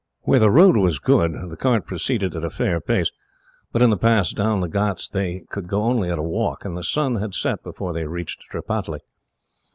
Where 0.23 0.39
the 0.39 0.49
road 0.49 0.77
was 0.77 0.97
good, 0.97 1.33
the 1.51 1.55
cart 1.55 1.85
proceeded 1.85 2.33
at 2.35 2.43
a 2.43 2.49
fair 2.49 2.81
pace, 2.81 3.11
but 3.71 3.83
in 3.83 3.91
the 3.91 3.97
pass 3.97 4.31
down 4.31 4.59
the 4.59 4.67
ghauts 4.67 5.07
they 5.07 5.45
could 5.51 5.67
go 5.67 5.83
only 5.83 6.09
at 6.09 6.17
a 6.17 6.23
walk, 6.23 6.65
and 6.65 6.75
the 6.75 6.83
sun 6.83 7.17
had 7.17 7.35
set 7.35 7.61
before 7.61 7.93
they 7.93 8.05
reached 8.07 8.49
Tripataly. 8.51 9.01